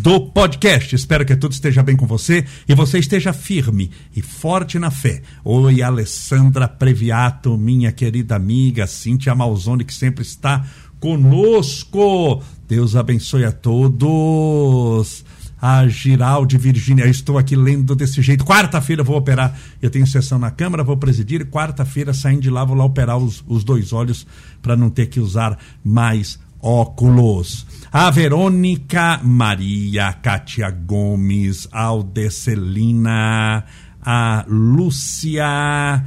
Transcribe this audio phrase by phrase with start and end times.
[0.00, 0.94] do podcast.
[0.94, 5.20] Espero que tudo esteja bem com você e você esteja firme e forte na fé.
[5.44, 10.64] Oi, Alessandra Previato, minha querida amiga, Cíntia Malzone, que sempre está
[10.98, 12.42] conosco.
[12.66, 15.22] Deus abençoe a todos
[15.60, 17.06] a Giralde Virgínia.
[17.06, 18.44] Estou aqui lendo desse jeito.
[18.44, 19.54] Quarta-feira vou operar.
[19.82, 21.44] Eu tenho sessão na Câmara, vou presidir.
[21.46, 24.26] Quarta-feira, saindo de lá, vou lá operar os, os dois olhos
[24.62, 27.66] para não ter que usar mais óculos.
[27.92, 33.64] A Verônica Maria, Kátia Gomes, Aldecelina,
[34.00, 36.04] a Lúcia,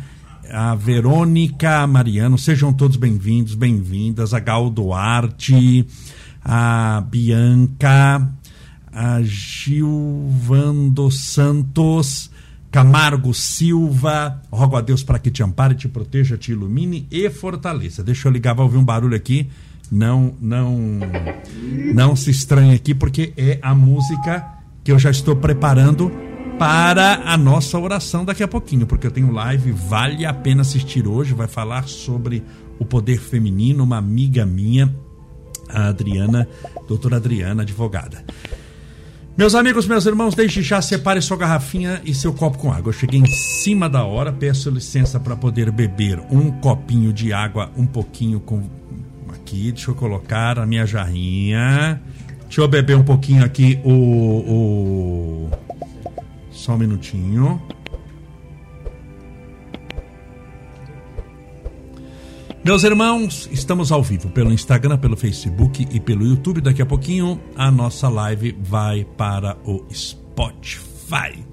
[0.50, 5.86] a Verônica Mariano, sejam todos bem-vindos, bem-vindas, a Gal Duarte,
[6.44, 8.30] a Bianca,
[8.92, 12.32] a Gilvando Santos,
[12.72, 18.04] Camargo Silva, rogo a Deus para que te ampare, te proteja, te ilumine e fortaleça.
[18.04, 19.50] Deixa eu ligar, vai ouvir um barulho aqui.
[19.94, 20.76] Não, não,
[21.94, 24.44] não se estranhe aqui, porque é a música
[24.84, 26.12] que eu já estou preparando
[26.58, 31.08] para a nossa oração daqui a pouquinho, porque eu tenho live, vale a pena assistir
[31.08, 32.44] hoje, vai falar sobre
[32.80, 34.92] o poder feminino, uma amiga minha,
[35.70, 36.48] a Adriana,
[36.88, 38.26] doutora Adriana, advogada.
[39.38, 42.90] Meus amigos, meus irmãos, desde já separe sua garrafinha e seu copo com água.
[42.90, 47.72] Eu cheguei em cima da hora, peço licença para poder beber um copinho de água,
[47.78, 48.82] um pouquinho com.
[49.34, 52.02] Aqui, deixa eu colocar a minha jarrinha.
[52.44, 53.92] Deixa eu beber um pouquinho aqui o.
[53.92, 55.50] o...
[56.52, 57.62] Só um minutinho.
[62.64, 66.62] Meus irmãos, estamos ao vivo pelo Instagram, pelo Facebook e pelo YouTube.
[66.62, 71.44] Daqui a pouquinho a nossa live vai para o Spotify.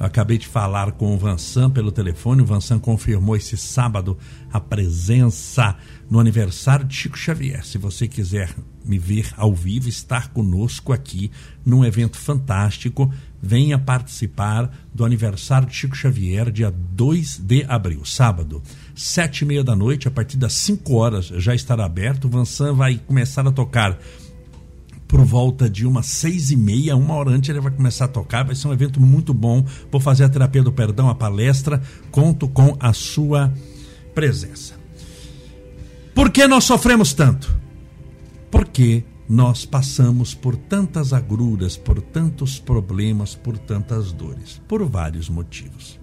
[0.00, 2.40] Acabei de falar com o Vansan pelo telefone.
[2.40, 4.16] O Vansan confirmou esse sábado
[4.50, 5.76] a presença
[6.10, 7.66] no aniversário de Chico Xavier.
[7.66, 8.48] Se você quiser
[8.82, 11.30] me ver ao vivo, estar conosco aqui
[11.66, 18.62] num evento fantástico, venha participar do aniversário de Chico Xavier, dia 2 de abril, sábado
[19.00, 22.26] sete e meia da noite, a partir das 5 horas já estará aberto.
[22.26, 23.98] O Vansan vai começar a tocar
[25.10, 28.44] por volta de umas seis e meia, uma hora antes ele vai começar a tocar.
[28.44, 29.66] Vai ser um evento muito bom.
[29.90, 31.82] Vou fazer a terapia do perdão, a palestra.
[32.12, 33.52] Conto com a sua
[34.14, 34.74] presença.
[36.14, 37.52] Por que nós sofremos tanto?
[38.52, 45.98] Porque nós passamos por tantas agruras, por tantos problemas, por tantas dores, por vários motivos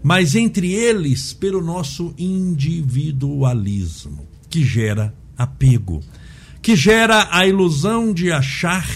[0.00, 6.00] mas entre eles pelo nosso individualismo, que gera apego,
[6.68, 8.86] que gera a ilusão de achar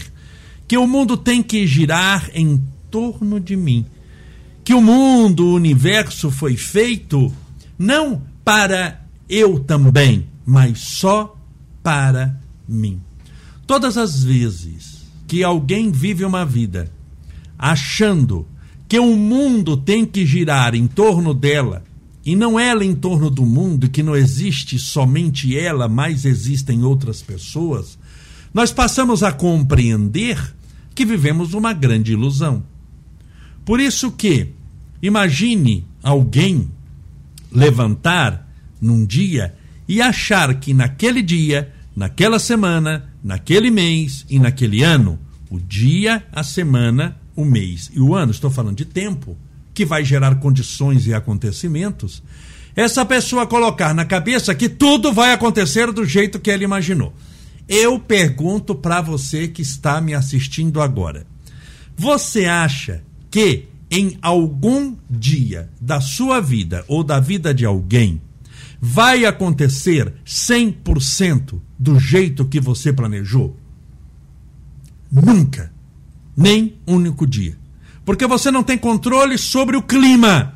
[0.68, 3.86] que o mundo tem que girar em torno de mim,
[4.62, 7.32] que o mundo, o universo foi feito
[7.78, 11.34] não para eu também, mas só
[11.82, 12.38] para
[12.68, 13.00] mim.
[13.66, 16.92] Todas as vezes que alguém vive uma vida
[17.58, 18.46] achando
[18.86, 21.82] que o mundo tem que girar em torno dela
[22.24, 27.20] e não ela em torno do mundo, que não existe somente ela, mas existem outras
[27.20, 27.98] pessoas,
[28.54, 30.54] nós passamos a compreender
[30.94, 32.62] que vivemos uma grande ilusão.
[33.64, 34.52] Por isso que
[35.02, 36.70] imagine alguém
[37.50, 38.48] levantar
[38.80, 39.54] num dia
[39.88, 45.18] e achar que naquele dia, naquela semana, naquele mês e naquele ano,
[45.50, 49.36] o dia, a semana o mês e o ano, estou falando de tempo,
[49.74, 52.22] que vai gerar condições e acontecimentos,
[52.74, 57.12] essa pessoa colocar na cabeça que tudo vai acontecer do jeito que ela imaginou.
[57.68, 61.26] Eu pergunto para você que está me assistindo agora:
[61.96, 68.20] você acha que em algum dia da sua vida ou da vida de alguém
[68.80, 73.56] vai acontecer 100% do jeito que você planejou?
[75.10, 75.72] Nunca
[76.36, 77.56] nem único dia.
[78.04, 80.54] Porque você não tem controle sobre o clima.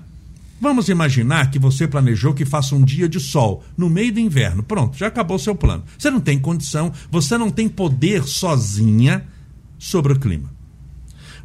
[0.61, 4.63] Vamos imaginar que você planejou que faça um dia de sol no meio do inverno.
[4.63, 5.85] Pronto, já acabou seu plano.
[5.99, 9.25] Você não tem condição, você não tem poder sozinha
[9.79, 10.51] sobre o clima.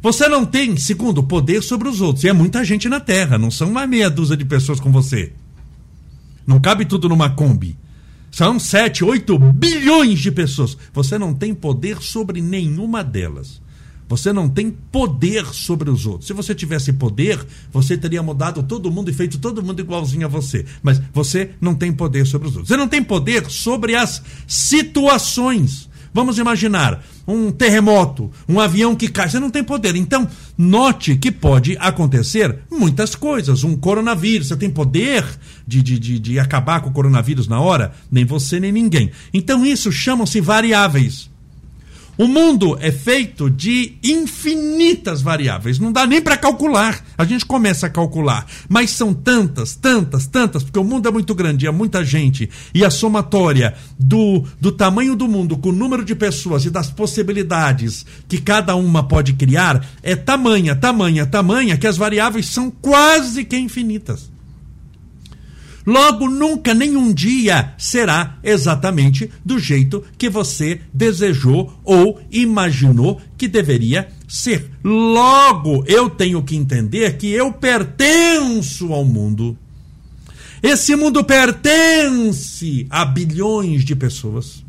[0.00, 2.24] Você não tem, segundo, poder sobre os outros.
[2.24, 5.32] E é muita gente na Terra, não são uma meia dúzia de pessoas com você.
[6.44, 7.78] Não cabe tudo numa Kombi.
[8.28, 10.76] São 7, 8 bilhões de pessoas.
[10.92, 13.61] Você não tem poder sobre nenhuma delas.
[14.12, 16.26] Você não tem poder sobre os outros.
[16.26, 17.40] Se você tivesse poder,
[17.72, 20.66] você teria mudado todo mundo e feito todo mundo igualzinho a você.
[20.82, 22.68] Mas você não tem poder sobre os outros.
[22.68, 25.88] Você não tem poder sobre as situações.
[26.12, 29.30] Vamos imaginar um terremoto, um avião que cai.
[29.30, 29.96] Você não tem poder.
[29.96, 30.28] Então,
[30.58, 33.64] note que pode acontecer muitas coisas.
[33.64, 34.48] Um coronavírus.
[34.48, 35.24] Você tem poder
[35.66, 37.94] de, de, de, de acabar com o coronavírus na hora?
[38.10, 39.10] Nem você, nem ninguém.
[39.32, 41.31] Então, isso chamam-se variáveis.
[42.22, 47.04] O mundo é feito de infinitas variáveis, não dá nem para calcular.
[47.18, 51.34] A gente começa a calcular, mas são tantas, tantas, tantas, porque o mundo é muito
[51.34, 56.04] grande, é muita gente, e a somatória do, do tamanho do mundo com o número
[56.04, 61.88] de pessoas e das possibilidades que cada uma pode criar é tamanha, tamanha, tamanha, que
[61.88, 64.31] as variáveis são quase que infinitas.
[65.86, 74.08] Logo, nunca, nenhum dia será exatamente do jeito que você desejou ou imaginou que deveria
[74.28, 74.70] ser.
[74.84, 79.56] Logo, eu tenho que entender que eu pertenço ao mundo.
[80.62, 84.61] Esse mundo pertence a bilhões de pessoas.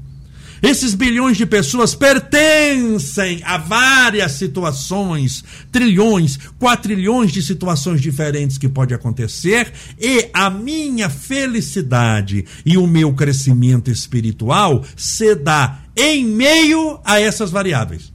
[0.63, 8.94] Esses bilhões de pessoas pertencem a várias situações, trilhões, quatrilhões de situações diferentes que pode
[8.94, 17.19] acontecer, e a minha felicidade e o meu crescimento espiritual se dá em meio a
[17.19, 18.13] essas variáveis.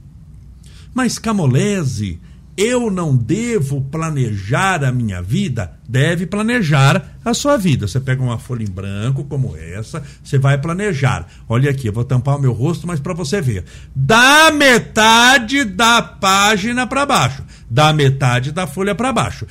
[0.91, 2.19] Mas Camolese
[2.61, 7.87] eu não devo planejar a minha vida, deve planejar a sua vida.
[7.87, 11.25] Você pega uma folha em branco como essa, você vai planejar.
[11.47, 13.63] Olha aqui, eu vou tampar o meu rosto, mas para você ver.
[13.95, 19.47] Da metade da página para baixo, da metade da folha para baixo.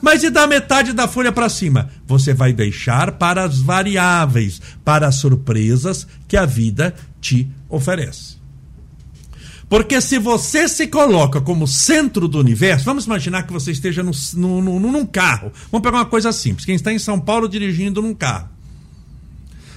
[0.00, 1.90] Mas e da metade da folha para cima?
[2.06, 8.35] Você vai deixar para as variáveis, para as surpresas que a vida te oferece.
[9.68, 14.12] Porque se você se coloca como centro do universo, vamos imaginar que você esteja no,
[14.34, 15.50] no, no, num carro.
[15.72, 16.64] Vamos pegar uma coisa simples.
[16.64, 18.48] Quem está em São Paulo dirigindo num carro.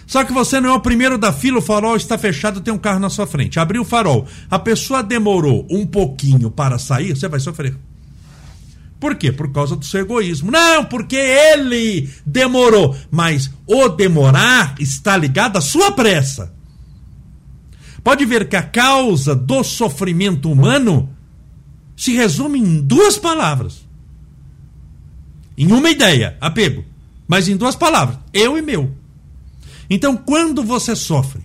[0.06, 2.80] Só que você não é o primeiro da fila, o farol está fechado, tem um
[2.80, 3.60] carro na sua frente.
[3.60, 4.28] Abriu o farol.
[4.50, 7.76] A pessoa demorou um pouquinho para sair, você vai sofrer.
[9.00, 9.32] Por quê?
[9.32, 10.52] Por causa do seu egoísmo.
[10.52, 12.96] Não, porque ele demorou.
[13.10, 16.59] Mas o demorar está ligado à sua pressa.
[18.04, 21.10] Pode ver que a causa do sofrimento humano
[21.96, 23.86] se resume em duas palavras.
[25.58, 26.86] Em uma ideia, apego,
[27.28, 28.92] mas em duas palavras: eu e meu.
[29.90, 31.44] Então, quando você sofre,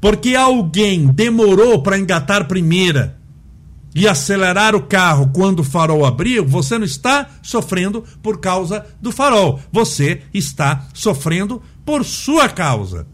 [0.00, 3.18] porque alguém demorou para engatar primeira
[3.94, 9.10] e acelerar o carro quando o farol abriu, você não está sofrendo por causa do
[9.10, 9.60] farol.
[9.72, 13.06] Você está sofrendo por sua causa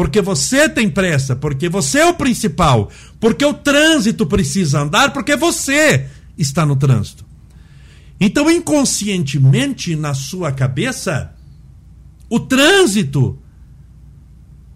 [0.00, 5.36] porque você tem pressa, porque você é o principal, porque o trânsito precisa andar, porque
[5.36, 6.08] você
[6.38, 7.22] está no trânsito.
[8.18, 11.34] Então, inconscientemente, na sua cabeça,
[12.30, 13.38] o trânsito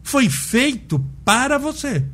[0.03, 2.05] foi feito para você.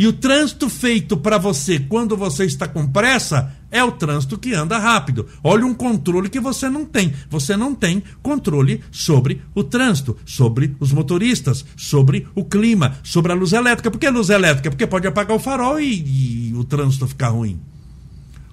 [0.00, 4.54] E o trânsito feito para você quando você está com pressa é o trânsito que
[4.54, 5.26] anda rápido.
[5.44, 7.12] Olha um controle que você não tem.
[7.28, 13.34] Você não tem controle sobre o trânsito, sobre os motoristas, sobre o clima, sobre a
[13.34, 13.90] luz elétrica.
[13.90, 14.70] Por que luz elétrica?
[14.70, 17.60] Porque pode apagar o farol e, e o trânsito ficar ruim.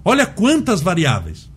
[0.03, 1.49] Olha quantas variáveis.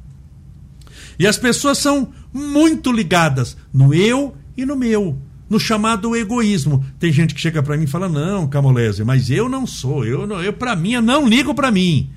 [1.18, 5.18] E as pessoas são muito ligadas no eu e no meu
[5.50, 6.84] no chamado egoísmo.
[6.98, 10.04] Tem gente que chega para mim e fala: "Não, Camolese, mas eu não sou.
[10.04, 12.08] Eu não, eu para mim eu não ligo para mim.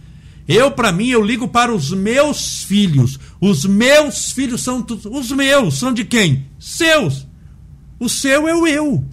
[0.47, 3.17] Eu, para mim, eu ligo para os meus filhos.
[3.39, 5.79] Os meus filhos são os meus.
[5.79, 6.45] São de quem?
[6.59, 7.25] Seus.
[7.99, 9.03] O seu é o eu.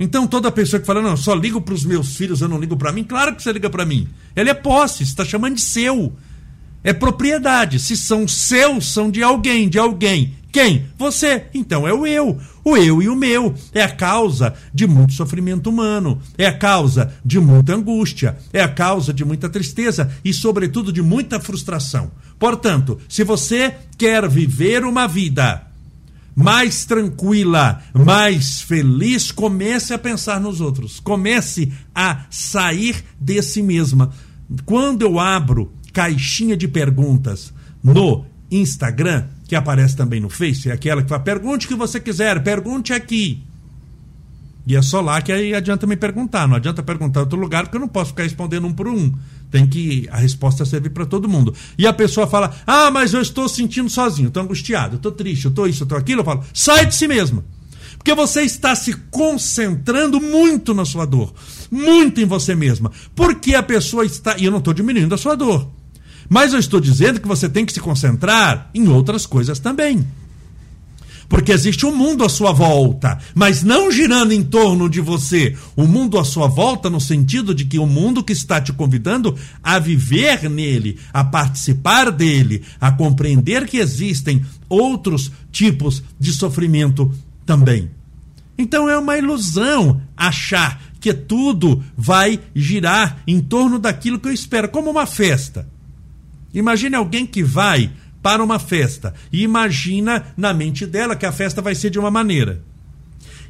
[0.00, 2.76] Então toda pessoa que fala, não, só ligo para os meus filhos, eu não ligo
[2.76, 4.06] para mim, claro que você liga para mim.
[4.34, 6.12] Ele é posse, está chamando de seu.
[6.84, 7.80] É propriedade.
[7.80, 10.34] Se são seus, são de alguém, de alguém.
[10.50, 10.86] Quem?
[10.98, 11.46] Você.
[11.52, 12.38] Então é o eu.
[12.64, 13.54] O eu e o meu.
[13.72, 16.20] É a causa de muito sofrimento humano.
[16.36, 18.36] É a causa de muita angústia.
[18.52, 22.10] É a causa de muita tristeza e, sobretudo, de muita frustração.
[22.38, 25.66] Portanto, se você quer viver uma vida
[26.34, 31.00] mais tranquila, mais feliz, comece a pensar nos outros.
[31.00, 34.10] Comece a sair de si mesma.
[34.64, 37.52] Quando eu abro caixinha de perguntas
[37.82, 41.98] no Instagram, que aparece também no Face, é aquela que fala: pergunte o que você
[41.98, 43.42] quiser, pergunte aqui.
[44.66, 46.46] E é só lá que aí adianta me perguntar.
[46.46, 49.10] Não adianta perguntar em outro lugar, porque eu não posso ficar respondendo um por um.
[49.50, 51.54] Tem que a resposta servir para todo mundo.
[51.78, 55.66] E a pessoa fala: Ah, mas eu estou sentindo sozinho, estou angustiado, estou triste, estou
[55.66, 56.20] isso, estou aquilo.
[56.20, 57.42] Eu falo: Sai de si mesmo.
[57.96, 61.32] Porque você está se concentrando muito na sua dor,
[61.70, 62.92] muito em você mesma.
[63.16, 64.36] Porque a pessoa está.
[64.36, 65.77] E eu não estou diminuindo a sua dor.
[66.28, 70.06] Mas eu estou dizendo que você tem que se concentrar em outras coisas também.
[71.28, 75.54] Porque existe um mundo à sua volta, mas não girando em torno de você.
[75.76, 79.36] O mundo à sua volta, no sentido de que o mundo que está te convidando
[79.62, 87.12] a viver nele, a participar dele, a compreender que existem outros tipos de sofrimento
[87.44, 87.90] também.
[88.56, 94.68] Então é uma ilusão achar que tudo vai girar em torno daquilo que eu espero,
[94.70, 95.68] como uma festa.
[96.52, 97.90] Imagine alguém que vai
[98.22, 102.10] para uma festa e imagina na mente dela que a festa vai ser de uma
[102.10, 102.62] maneira.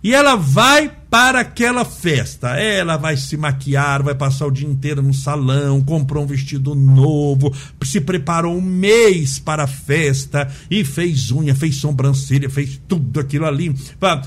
[0.03, 2.51] E ela vai para aquela festa.
[2.51, 7.53] Ela vai se maquiar, vai passar o dia inteiro no salão, comprou um vestido novo,
[7.83, 13.47] se preparou um mês para a festa e fez unha, fez sobrancelha, fez tudo aquilo
[13.47, 13.75] ali.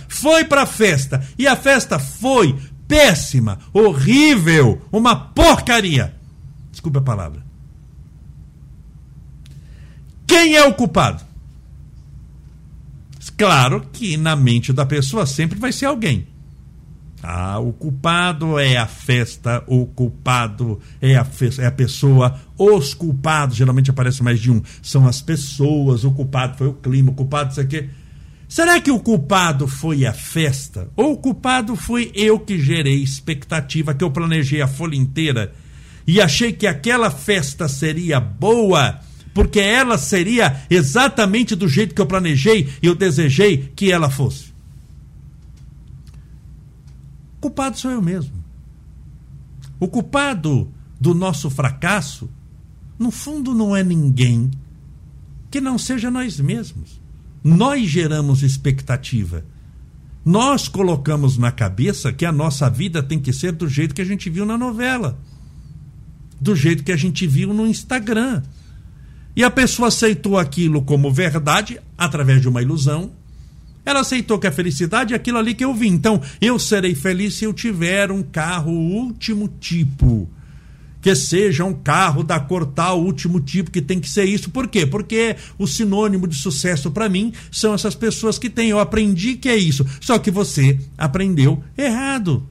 [0.10, 2.56] Foi para a festa e a festa foi
[2.88, 6.13] péssima, horrível, uma porcaria.
[6.72, 7.50] Desculpe a palavra.
[10.31, 11.25] Quem é o culpado?
[13.38, 16.25] Claro que na mente da pessoa sempre vai ser alguém.
[17.21, 21.27] Ah, o culpado é a festa, o culpado é a,
[21.59, 26.57] é a pessoa, os culpados, geralmente aparece mais de um, são as pessoas, o culpado
[26.57, 27.89] foi o clima, o culpado isso aqui.
[28.47, 30.88] Será que o culpado foi a festa?
[30.95, 35.53] Ou o culpado foi eu que gerei expectativa, que eu planejei a folha inteira
[36.07, 39.11] e achei que aquela festa seria boa?
[39.33, 44.51] Porque ela seria exatamente do jeito que eu planejei e eu desejei que ela fosse.
[47.38, 48.43] O culpado sou eu mesmo.
[49.79, 50.69] O culpado
[51.00, 52.29] do nosso fracasso,
[53.00, 54.51] no fundo, não é ninguém
[55.50, 57.01] que não seja nós mesmos.
[57.43, 59.43] Nós geramos expectativa.
[60.23, 64.05] Nós colocamos na cabeça que a nossa vida tem que ser do jeito que a
[64.05, 65.17] gente viu na novela,
[66.39, 68.43] do jeito que a gente viu no Instagram
[69.35, 73.11] e a pessoa aceitou aquilo como verdade através de uma ilusão.
[73.85, 75.88] Ela aceitou que a felicidade é aquilo ali que eu vi.
[75.88, 80.29] Então, eu serei feliz se eu tiver um carro último tipo.
[81.01, 84.51] Que seja um carro da cor tal, último tipo, que tem que ser isso.
[84.51, 84.85] Por quê?
[84.85, 88.69] Porque o sinônimo de sucesso para mim são essas pessoas que têm.
[88.69, 89.83] Eu aprendi que é isso.
[90.00, 92.47] Só que você aprendeu errado.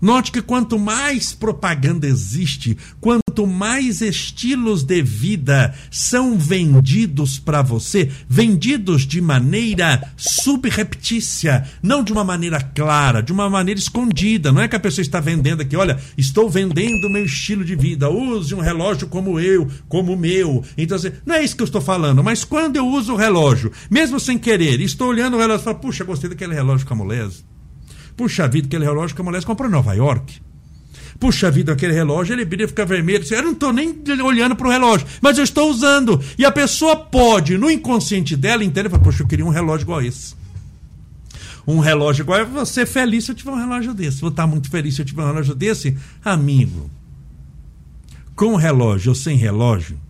[0.00, 8.10] Note que quanto mais propaganda existe, quanto mais estilos de vida são vendidos para você,
[8.28, 14.52] vendidos de maneira subreptícia, não de uma maneira clara, de uma maneira escondida.
[14.52, 17.76] Não é que a pessoa está vendendo aqui, olha, estou vendendo o meu estilo de
[17.76, 20.64] vida, use um relógio como eu, como o meu.
[20.76, 23.72] Então, assim, não é isso que eu estou falando, mas quando eu uso o relógio,
[23.90, 27.44] mesmo sem querer, estou olhando o relógio e falo, puxa, gostei daquele relógio camulese
[28.16, 30.42] Puxa vida, aquele relógio que a comprou em Nova York.
[31.20, 33.22] Puxa vida, aquele relógio, ele brilha fica vermelho.
[33.30, 36.18] Eu não estou nem olhando para o relógio, mas eu estou usando.
[36.38, 40.34] E a pessoa pode, no inconsciente dela, entender, poxa, eu queria um relógio igual esse.
[41.66, 44.22] Um relógio igual, eu vou ser feliz se eu tiver um relógio desse.
[44.22, 45.94] Vou estar muito feliz se eu tiver um relógio desse.
[46.24, 46.90] Amigo,
[48.34, 50.00] com relógio ou sem relógio,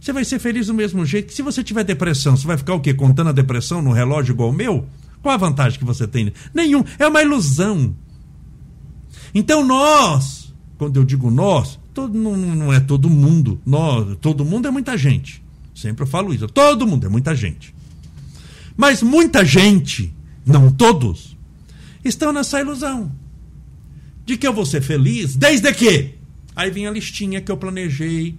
[0.00, 1.34] você vai ser feliz do mesmo jeito.
[1.34, 2.94] Se você tiver depressão, você vai ficar o quê?
[2.94, 4.86] Contando a depressão no relógio igual o meu?
[5.20, 6.32] Qual a vantagem que você tem?
[6.54, 6.82] Nenhum.
[6.98, 7.94] É uma ilusão.
[9.34, 10.45] Então nós,
[10.78, 13.60] quando eu digo nós, todo, não, não é todo mundo.
[13.64, 15.42] Nós, todo mundo é muita gente.
[15.74, 16.46] Sempre eu falo isso.
[16.46, 17.74] Todo mundo é muita gente.
[18.76, 20.12] Mas muita gente,
[20.44, 21.36] não todos,
[22.04, 23.10] estão nessa ilusão
[24.24, 26.14] de que eu vou ser feliz desde que.
[26.54, 28.36] Aí vem a listinha que eu planejei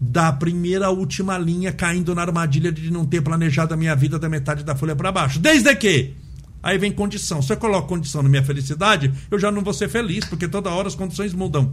[0.00, 4.18] da primeira à última linha, caindo na armadilha de não ter planejado a minha vida
[4.18, 5.38] da metade da folha para baixo.
[5.38, 6.14] Desde que
[6.62, 7.40] Aí vem condição.
[7.40, 10.70] Se eu coloco condição na minha felicidade, eu já não vou ser feliz, porque toda
[10.70, 11.72] hora as condições mudam.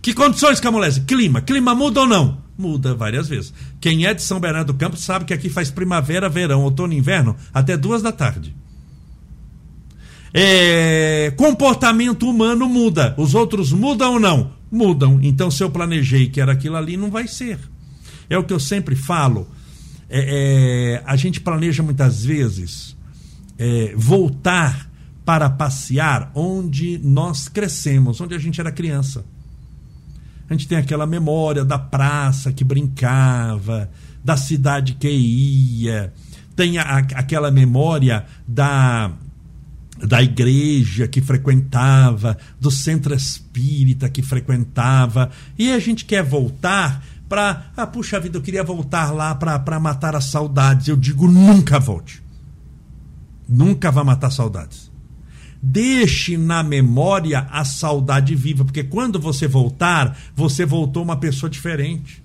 [0.00, 1.02] Que condições, Camolese?
[1.02, 1.40] Clima.
[1.40, 2.42] Clima muda ou não?
[2.56, 3.52] Muda várias vezes.
[3.80, 6.96] Quem é de São Bernardo do Campo sabe que aqui faz primavera, verão, outono e
[6.96, 8.54] inverno até duas da tarde.
[10.34, 11.32] É...
[11.36, 13.14] comportamento humano muda.
[13.18, 14.52] Os outros mudam ou não?
[14.70, 15.20] Mudam.
[15.22, 17.58] Então, se eu planejei que era aquilo ali, não vai ser.
[18.28, 19.46] É o que eu sempre falo.
[20.08, 21.02] É, é...
[21.04, 22.91] a gente planeja muitas vezes
[23.62, 24.90] é, voltar
[25.24, 29.24] para passear onde nós crescemos, onde a gente era criança.
[30.50, 33.88] A gente tem aquela memória da praça que brincava,
[34.24, 36.12] da cidade que ia,
[36.56, 39.12] tem a, aquela memória da,
[39.96, 47.66] da igreja que frequentava, do centro espírita que frequentava, e a gente quer voltar para.
[47.76, 50.88] Ah, puxa vida, eu queria voltar lá para matar as saudades.
[50.88, 52.22] Eu digo, nunca volte
[53.48, 54.90] nunca vai matar saudades.
[55.62, 62.21] Deixe na memória a saudade viva, porque quando você voltar, você voltou uma pessoa diferente.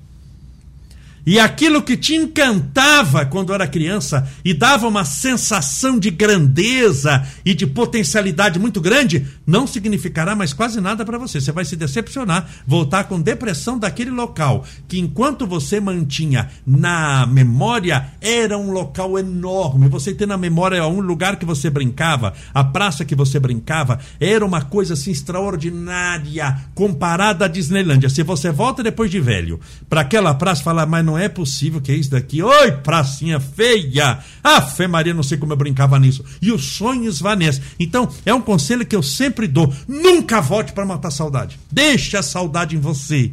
[1.28, 7.54] E aquilo que te encantava quando era criança e dava uma sensação de grandeza e
[7.54, 11.42] de potencialidade muito grande, não significará mais quase nada para você.
[11.42, 18.14] Você vai se decepcionar, voltar com depressão daquele local que enquanto você mantinha na memória
[18.22, 19.90] era um local enorme.
[19.90, 24.46] Você tem na memória um lugar que você brincava, a praça que você brincava, era
[24.46, 28.08] uma coisa assim extraordinária comparada à Disneylândia.
[28.08, 31.92] Se você volta depois de velho para aquela praça falar, mas não é possível que
[31.92, 32.42] é isso daqui.
[32.42, 34.20] Oi, pracinha feia!
[34.44, 36.24] Ah, Fé Maria, não sei como eu brincava nisso.
[36.42, 37.64] E os sonhos esvanecem.
[37.80, 39.74] Então, é um conselho que eu sempre dou.
[39.88, 41.60] Nunca volte para matar saudade.
[41.72, 43.32] Deixa a saudade em você.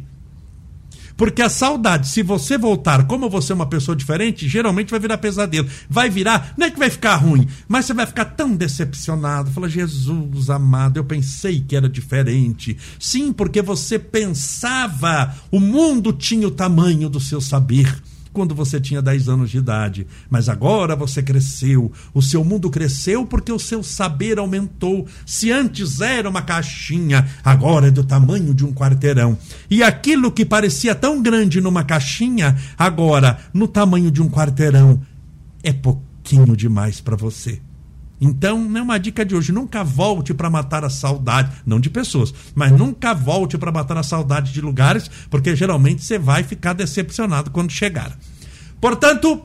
[1.17, 5.17] Porque a saudade, se você voltar como você é uma pessoa diferente, geralmente vai virar
[5.17, 5.67] pesadelo.
[5.89, 9.51] Vai virar, não é que vai ficar ruim, mas você vai ficar tão decepcionado.
[9.51, 12.77] Fala, Jesus amado, eu pensei que era diferente.
[12.99, 17.95] Sim, porque você pensava, o mundo tinha o tamanho do seu saber
[18.35, 20.05] quando você tinha 10 anos de idade.
[20.29, 25.07] Mas agora você cresceu, o seu mundo cresceu porque o seu saber aumentou.
[25.25, 29.37] Se antes era uma caixinha, agora é do tamanho de um quarteirão.
[29.71, 35.01] E aquilo que parecia tão grande numa caixinha, agora no tamanho de um quarteirão,
[35.63, 37.61] é pouquinho demais para você.
[38.25, 39.51] Então, não é uma dica de hoje.
[39.51, 44.03] Nunca volte para matar a saudade, não de pessoas, mas nunca volte para matar a
[44.03, 48.17] saudade de lugares, porque geralmente você vai ficar decepcionado quando chegar.
[48.81, 49.43] Portanto,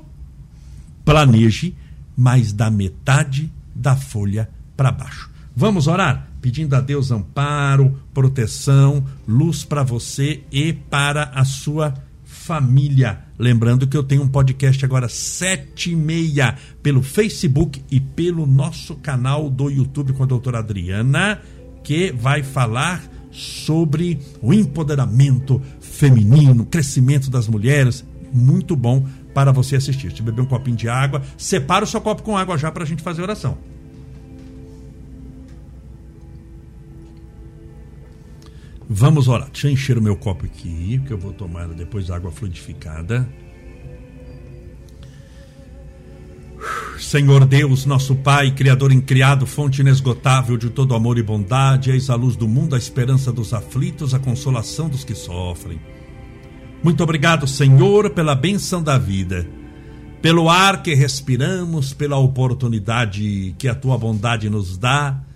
[1.04, 1.76] planeje
[2.16, 5.30] mais da metade da folha para baixo.
[5.54, 6.28] Vamos orar?
[6.40, 12.09] Pedindo a Deus amparo, proteção, luz para você e para a sua família.
[13.38, 18.96] Lembrando que eu tenho um podcast agora sete e meia pelo Facebook e pelo nosso
[18.96, 21.40] canal do YouTube com a doutora Adriana,
[21.84, 28.04] que vai falar sobre o empoderamento feminino, crescimento das mulheres.
[28.32, 30.12] Muito bom para você assistir.
[30.12, 32.86] Se beber um copinho de água, separa o seu copo com água já para a
[32.86, 33.58] gente fazer oração.
[38.92, 39.48] Vamos orar.
[39.52, 43.28] Deixa eu encher o meu copo aqui, que eu vou tomar depois água fluidificada.
[46.98, 52.16] Senhor Deus, nosso Pai, Criador incriado, fonte inesgotável de todo amor e bondade, eis a
[52.16, 55.80] luz do mundo, a esperança dos aflitos, a consolação dos que sofrem.
[56.82, 59.46] Muito obrigado, Senhor, pela benção da vida,
[60.20, 65.29] pelo ar que respiramos, pela oportunidade que a tua bondade nos dá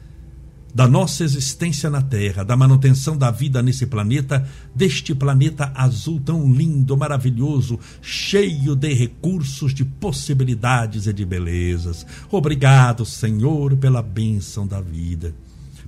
[0.75, 6.53] da nossa existência na Terra, da manutenção da vida nesse planeta, deste planeta azul tão
[6.53, 12.05] lindo, maravilhoso, cheio de recursos, de possibilidades e de belezas.
[12.31, 15.33] Obrigado, Senhor, pela bênção da vida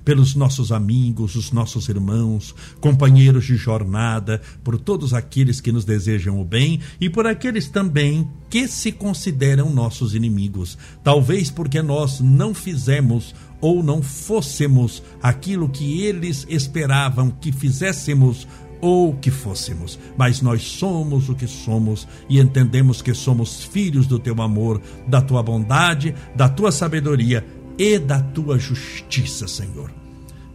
[0.07, 6.39] pelos nossos amigos, os nossos irmãos, companheiros de jornada, por todos aqueles que nos desejam
[6.39, 10.77] o bem e por aqueles também que se consideram nossos inimigos.
[11.03, 18.47] Talvez porque nós não fizemos ou não fôssemos aquilo que eles esperavam que fizéssemos
[18.79, 24.19] ou que fôssemos, mas nós somos o que somos e entendemos que somos filhos do
[24.19, 27.45] teu amor, da tua bondade, da tua sabedoria
[27.77, 29.91] e da tua justiça, Senhor.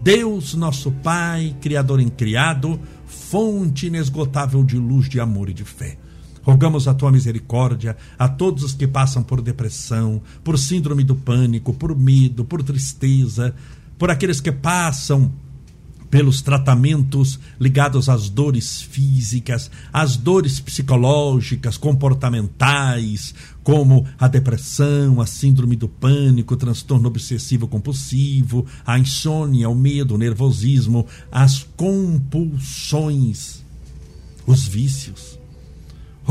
[0.01, 5.97] Deus, nosso Pai, Criador incriado, fonte inesgotável de luz, de amor e de fé.
[6.42, 11.72] Rogamos a tua misericórdia a todos os que passam por depressão, por síndrome do pânico,
[11.72, 13.55] por medo, por tristeza,
[13.96, 15.31] por aqueles que passam
[16.12, 25.74] pelos tratamentos ligados às dores físicas, às dores psicológicas, comportamentais, como a depressão, a síndrome
[25.74, 33.62] do pânico, o transtorno obsessivo compulsivo, a insônia, o medo, o nervosismo, as compulsões,
[34.46, 35.41] os vícios.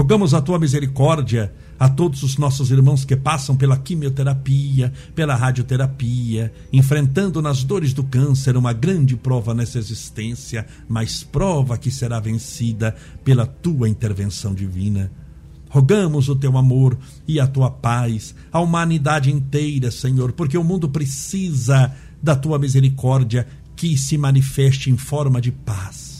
[0.02, 6.52] Rogamos a tua misericórdia a todos os nossos irmãos que passam pela quimioterapia, pela radioterapia,
[6.74, 12.96] enfrentando nas dores do câncer uma grande prova nessa existência, mas prova que será vencida
[13.24, 15.12] pela tua intervenção divina.
[15.70, 20.90] Rogamos o teu amor e a tua paz à humanidade inteira, Senhor, porque o mundo
[20.90, 26.11] precisa da tua misericórdia que se manifeste em forma de paz.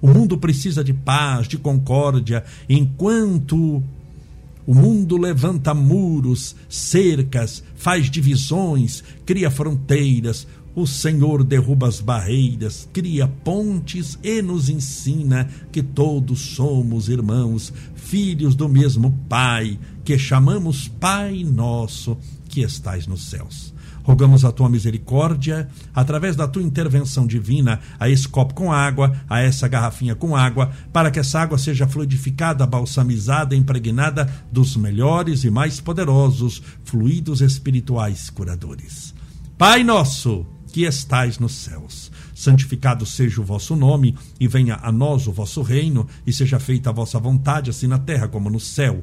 [0.00, 3.82] O mundo precisa de paz, de concórdia, enquanto
[4.66, 10.46] o mundo levanta muros, cercas, faz divisões, cria fronteiras.
[10.74, 18.54] O Senhor derruba as barreiras, cria pontes e nos ensina que todos somos irmãos, filhos
[18.54, 23.75] do mesmo Pai, que chamamos Pai nosso que estais nos céus.
[24.06, 29.40] Rogamos a tua misericórdia, através da tua intervenção divina, a esse copo com água, a
[29.40, 35.50] essa garrafinha com água, para que essa água seja fluidificada, balsamizada, impregnada dos melhores e
[35.50, 39.12] mais poderosos fluidos espirituais curadores.
[39.58, 45.26] Pai nosso, que estais nos céus, santificado seja o vosso nome, e venha a nós
[45.26, 49.02] o vosso reino, e seja feita a vossa vontade, assim na terra como no céu.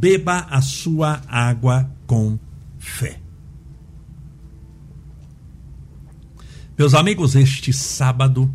[0.00, 2.38] beba a sua água com
[2.78, 3.20] fé.
[6.78, 8.50] Meus amigos, este sábado,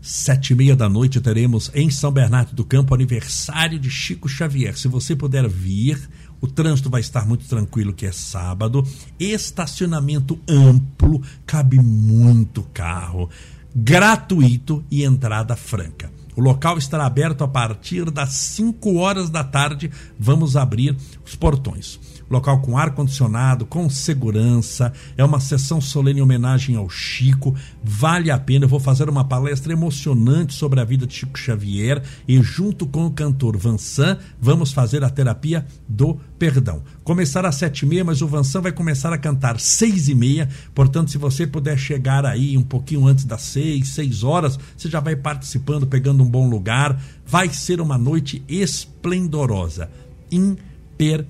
[0.00, 4.78] sete e meia da noite, teremos em São Bernardo do Campo aniversário de Chico Xavier.
[4.78, 5.98] Se você puder vir,
[6.40, 8.82] o trânsito vai estar muito tranquilo, que é sábado.
[9.20, 13.28] Estacionamento amplo, cabe muito carro,
[13.74, 16.10] gratuito e entrada franca.
[16.36, 19.90] O local estará aberto a partir das 5 horas da tarde.
[20.18, 20.94] Vamos abrir
[21.24, 24.92] os portões local com ar-condicionado, com segurança.
[25.16, 27.54] É uma sessão solene em homenagem ao Chico.
[27.82, 28.64] Vale a pena.
[28.64, 33.06] Eu vou fazer uma palestra emocionante sobre a vida de Chico Xavier e, junto com
[33.06, 36.82] o cantor Vansan, vamos fazer a terapia do perdão.
[37.04, 40.48] Começar às sete e meia, mas o Vansan vai começar a cantar seis e meia.
[40.74, 45.00] Portanto, se você puder chegar aí um pouquinho antes das seis, seis horas, você já
[45.00, 47.00] vai participando, pegando um bom lugar.
[47.24, 49.90] Vai ser uma noite esplendorosa,
[50.30, 51.26] imperdível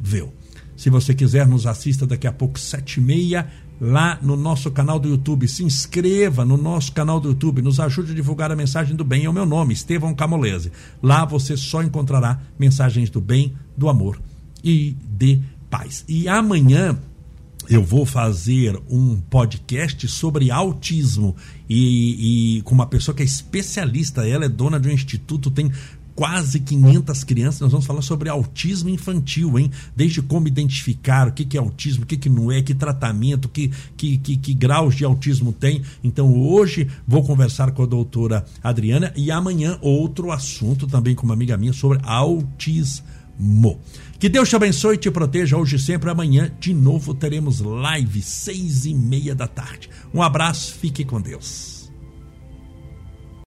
[0.00, 0.32] viu.
[0.76, 3.46] Se você quiser, nos assista daqui a pouco, sete e meia,
[3.80, 5.46] lá no nosso canal do YouTube.
[5.46, 9.24] Se inscreva no nosso canal do YouTube, nos ajude a divulgar a mensagem do bem.
[9.24, 10.72] É o meu nome, Estevão Camolese.
[11.02, 14.20] Lá você só encontrará mensagens do bem, do amor
[14.64, 16.04] e de paz.
[16.08, 16.98] E amanhã
[17.68, 21.36] eu vou fazer um podcast sobre autismo
[21.68, 24.26] e, e, com uma pessoa que é especialista.
[24.26, 25.70] Ela é dona de um instituto, tem
[26.20, 27.60] quase 500 crianças.
[27.62, 29.70] Nós vamos falar sobre autismo infantil, hein?
[29.96, 33.48] Desde como identificar o que, que é autismo, o que, que não é, que tratamento,
[33.48, 35.80] que, que, que, que graus de autismo tem.
[36.04, 41.32] Então, hoje vou conversar com a doutora Adriana e amanhã outro assunto também com uma
[41.32, 43.80] amiga minha sobre autismo.
[44.18, 46.10] Que Deus te abençoe e te proteja hoje e sempre.
[46.10, 49.88] Amanhã, de novo, teremos live, seis e meia da tarde.
[50.12, 51.79] Um abraço, fique com Deus.